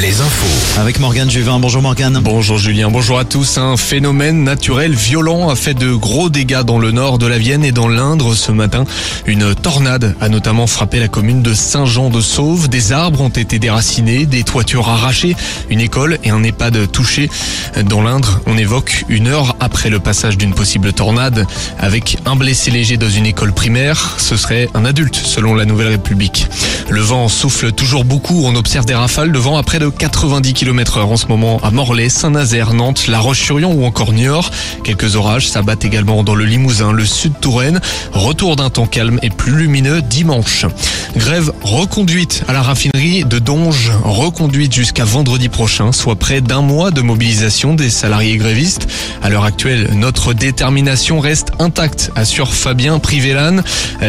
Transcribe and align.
les 0.00 0.20
infos. 0.20 0.80
Avec 0.80 0.98
Morgane 1.00 1.30
Juvin. 1.30 1.58
Bonjour 1.58 1.82
Morgane. 1.82 2.18
Bonjour 2.22 2.58
Julien, 2.58 2.90
bonjour 2.90 3.18
à 3.18 3.24
tous. 3.24 3.58
Un 3.58 3.76
phénomène 3.76 4.42
naturel 4.42 4.94
violent 4.94 5.50
a 5.50 5.56
fait 5.56 5.74
de 5.74 5.92
gros 5.92 6.30
dégâts 6.30 6.62
dans 6.62 6.78
le 6.78 6.92
nord 6.92 7.18
de 7.18 7.26
la 7.26 7.38
Vienne 7.38 7.64
et 7.64 7.72
dans 7.72 7.88
l'Indre 7.88 8.34
ce 8.34 8.52
matin. 8.52 8.84
Une 9.26 9.54
tornade 9.54 10.16
a 10.20 10.28
notamment 10.28 10.66
frappé 10.66 10.98
la 10.98 11.08
commune 11.08 11.42
de 11.42 11.52
Saint-Jean-de-Sauve. 11.52 12.68
Des 12.68 12.92
arbres 12.92 13.20
ont 13.20 13.28
été 13.28 13.58
déracinés, 13.58 14.26
des 14.26 14.44
toitures 14.44 14.88
arrachées, 14.88 15.36
une 15.68 15.80
école 15.80 16.18
et 16.24 16.30
un 16.30 16.42
EHPAD 16.42 16.90
touchés. 16.90 17.28
Dans 17.84 18.02
l'Indre, 18.02 18.40
on 18.46 18.56
évoque 18.56 19.04
une 19.08 19.28
heure 19.28 19.56
après 19.60 19.90
le 19.90 20.00
passage 20.00 20.38
d'une 20.38 20.54
possible 20.54 20.92
tornade 20.92 21.46
avec 21.78 22.16
un 22.24 22.36
blessé 22.36 22.70
léger 22.70 22.96
dans 22.96 23.10
une 23.10 23.26
école 23.26 23.52
primaire. 23.52 24.16
Ce 24.18 24.36
serait 24.36 24.68
un 24.74 24.84
adulte 24.84 25.16
selon 25.16 25.54
la 25.54 25.66
Nouvelle 25.66 25.88
République. 25.88 26.46
Le 26.88 27.00
vent 27.00 27.28
souffle 27.28 27.72
toujours 27.72 28.04
beaucoup. 28.04 28.42
On 28.44 28.54
observe 28.54 28.86
des 28.86 28.94
rafales 28.94 29.32
de 29.32 29.38
vent 29.38 29.56
à 29.56 29.62
près 29.62 29.78
de 29.78 29.88
90 29.88 30.52
km 30.52 30.98
heure 30.98 31.10
en 31.10 31.16
ce 31.16 31.26
moment 31.26 31.58
à 31.62 31.70
Morlaix, 31.70 32.08
Saint-Nazaire, 32.08 32.74
Nantes, 32.74 33.06
La 33.08 33.18
Roche-sur-Yon 33.20 33.72
ou 33.72 33.84
encore 33.84 34.12
Niort. 34.12 34.50
Quelques 34.84 35.16
orages 35.16 35.48
s'abattent 35.48 35.84
également 35.84 36.22
dans 36.22 36.34
le 36.34 36.44
Limousin, 36.44 36.92
le 36.92 37.04
sud 37.04 37.32
Touraine. 37.40 37.80
Retour 38.12 38.56
d'un 38.56 38.70
temps 38.70 38.86
calme 38.86 39.18
et 39.22 39.30
plus 39.30 39.52
lumineux 39.54 40.02
dimanche. 40.02 40.66
Grève 41.16 41.52
reconduite 41.62 42.42
à 42.48 42.52
la 42.52 42.62
raffinerie 42.62 43.24
de 43.24 43.38
Donge, 43.38 43.92
reconduite 44.04 44.72
jusqu'à 44.72 45.04
vendredi 45.04 45.48
prochain, 45.48 45.92
soit 45.92 46.16
près 46.16 46.40
d'un 46.40 46.62
mois 46.62 46.90
de 46.90 47.00
mobilisation 47.02 47.74
des 47.74 47.90
salariés 47.90 48.36
grévistes. 48.36 48.88
À 49.22 49.28
l'heure 49.28 49.44
actuelle, 49.44 49.90
notre 49.94 50.32
détermination 50.32 51.20
reste 51.20 51.52
intacte, 51.58 52.10
assure 52.16 52.54
Fabien 52.54 52.98
Privélan, 52.98 53.62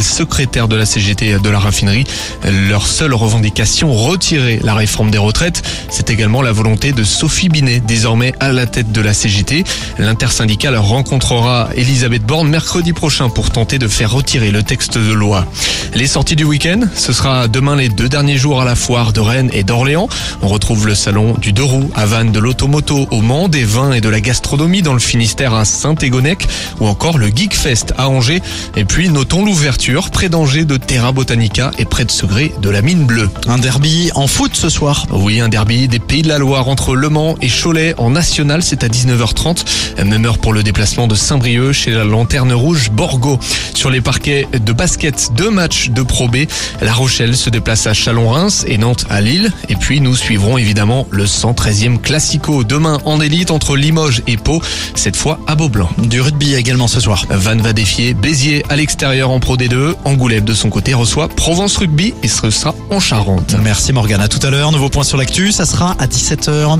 secrétaire 0.00 0.68
de 0.68 0.76
la 0.76 0.86
CGT 0.86 1.38
de 1.38 1.48
la 1.50 1.58
raffinerie. 1.58 2.04
Leur 2.54 2.86
seule 2.86 3.14
revendication, 3.14 3.92
retirer 3.92 4.60
la 4.62 4.74
réforme 4.74 5.10
des 5.10 5.18
retraites. 5.18 5.62
C'est 5.90 6.10
également 6.10 6.40
la 6.40 6.52
volonté 6.52 6.92
de 6.92 7.02
Sophie 7.02 7.48
Binet, 7.48 7.80
désormais 7.80 8.32
à 8.38 8.52
la 8.52 8.66
tête 8.66 8.92
de 8.92 9.00
la 9.00 9.12
CGT. 9.12 9.64
L'intersyndicale 9.98 10.76
rencontrera 10.76 11.70
Elisabeth 11.74 12.22
Borne 12.22 12.48
mercredi 12.48 12.92
prochain 12.92 13.28
pour 13.28 13.50
tenter 13.50 13.78
de 13.78 13.88
faire 13.88 14.12
retirer 14.12 14.52
le 14.52 14.62
texte 14.62 14.98
de 14.98 15.12
loi. 15.12 15.46
Les 15.94 16.06
sorties 16.06 16.36
du 16.36 16.44
week-end, 16.44 16.80
ce 16.94 17.12
sera 17.12 17.48
demain 17.48 17.74
les 17.74 17.88
deux 17.88 18.08
derniers 18.08 18.38
jours 18.38 18.62
à 18.62 18.64
la 18.64 18.76
foire 18.76 19.12
de 19.12 19.20
Rennes 19.20 19.50
et 19.52 19.64
d'Orléans. 19.64 20.08
On 20.40 20.48
retrouve 20.48 20.86
le 20.86 20.94
salon 20.94 21.34
du 21.34 21.52
deux 21.52 21.64
roues 21.64 21.90
à 21.96 22.06
Vannes, 22.06 22.30
de 22.30 22.38
l'automoto 22.38 23.08
au 23.10 23.20
Mans, 23.20 23.48
des 23.48 23.64
vins 23.64 23.92
et 23.92 24.00
de 24.00 24.08
la 24.08 24.20
gastronomie 24.20 24.82
dans 24.82 24.94
le 24.94 25.00
Finistère 25.00 25.54
à 25.54 25.64
Saint-Égonec 25.64 26.46
ou 26.80 26.86
encore 26.86 27.18
le 27.18 27.28
Geek 27.34 27.54
Fest 27.54 27.94
à 27.98 28.08
Angers. 28.08 28.42
Et 28.76 28.84
puis 28.84 29.08
notons 29.08 29.44
l'ouverture 29.44 30.10
près 30.10 30.28
d'Angers 30.28 30.64
de 30.64 30.76
Terra 30.76 31.10
Botanica 31.10 31.72
et 31.78 31.84
près 31.84 32.04
de 32.04 32.10
Segré 32.12 32.43
de 32.60 32.70
la 32.70 32.82
Mine 32.82 33.04
Bleue. 33.04 33.28
Un 33.46 33.58
derby 33.58 34.10
en 34.14 34.26
foot 34.26 34.52
ce 34.54 34.68
soir. 34.68 35.06
Oui, 35.10 35.40
un 35.40 35.48
derby 35.48 35.88
des 35.88 35.98
Pays 35.98 36.22
de 36.22 36.28
la 36.28 36.38
Loire 36.38 36.68
entre 36.68 36.94
Le 36.94 37.08
Mans 37.08 37.36
et 37.40 37.48
Cholet 37.48 37.94
en 37.98 38.10
national, 38.10 38.62
c'est 38.62 38.84
à 38.84 38.88
19h30. 38.88 39.64
Même 40.04 40.26
heure 40.26 40.38
pour 40.38 40.52
le 40.52 40.62
déplacement 40.62 41.06
de 41.06 41.14
Saint-Brieuc 41.14 41.72
chez 41.72 41.90
la 41.90 42.04
Lanterne 42.04 42.52
Rouge 42.52 42.90
Borgo. 42.90 43.38
Sur 43.74 43.90
les 43.90 44.00
parquets 44.00 44.46
de 44.52 44.72
basket, 44.72 45.30
deux 45.36 45.50
matchs 45.50 45.90
de 45.90 46.02
Pro 46.02 46.28
B. 46.28 46.46
La 46.82 46.92
Rochelle 46.92 47.36
se 47.36 47.50
déplace 47.50 47.86
à 47.86 47.94
Chalon-Reims 47.94 48.64
et 48.68 48.78
Nantes 48.78 49.06
à 49.08 49.20
Lille. 49.20 49.52
Et 49.68 49.76
puis 49.76 50.00
nous 50.00 50.14
suivrons 50.14 50.58
évidemment 50.58 51.06
le 51.10 51.24
113e 51.24 51.98
Classico 51.98 52.64
demain 52.64 52.98
en 53.04 53.20
élite 53.20 53.50
entre 53.50 53.76
Limoges 53.76 54.22
et 54.26 54.36
Pau, 54.36 54.60
cette 54.94 55.16
fois 55.16 55.38
à 55.46 55.54
Beaublanc. 55.54 55.90
Du 55.98 56.20
rugby 56.20 56.54
également 56.54 56.88
ce 56.88 57.00
soir. 57.00 57.24
Vannes 57.30 57.62
va 57.62 57.72
défier 57.72 58.14
Béziers 58.14 58.64
à 58.68 58.76
l'extérieur 58.76 59.30
en 59.30 59.40
Pro 59.40 59.56
D2. 59.56 59.94
Angoulême 60.04 60.44
de 60.44 60.54
son 60.54 60.70
côté 60.70 60.94
reçoit 60.94 61.28
Provence 61.28 61.76
Rugby 61.76 62.14
et 62.22 62.28
ce 62.34 62.50
sera 62.50 62.74
en 62.90 63.00
Charente. 63.00 63.54
Merci 63.62 63.92
Morgane. 63.92 64.20
À 64.20 64.28
tout 64.28 64.40
à 64.42 64.50
l'heure. 64.50 64.72
Nouveau 64.72 64.88
point 64.88 65.04
sur 65.04 65.16
l'actu. 65.16 65.52
Ça 65.52 65.66
sera 65.66 65.92
à 65.98 66.06
17h. 66.06 66.78